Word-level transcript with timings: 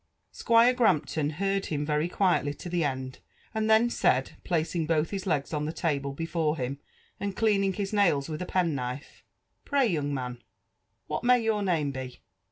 Squire 0.31 0.73
Grampton 0.73 1.29
heard 1.29 1.67
him 1.67 1.85
very 1.85 2.09
quietly 2.09 2.55
to 2.55 2.69
the 2.69 2.83
end, 2.83 3.19
and 3.53 3.69
then 3.69 3.87
said, 3.87 4.31
placing 4.43 4.87
both 4.87 5.11
his 5.11 5.25
legs<ui 5.27 5.63
the 5.63 5.71
table 5.71 6.11
before 6.11 6.57
him, 6.57 6.79
and 7.19 7.37
cleaning 7.37 7.73
his 7.73 7.93
naik 7.93 8.27
with 8.27 8.41
a 8.41 8.47
penknife,'' 8.47 9.23
Pray^ 9.63 9.87
young 9.91 10.11
man, 10.11 10.41
what 11.05 11.23
may 11.23 11.39
your 11.39 11.61
name 11.61 11.91
be 11.91 12.19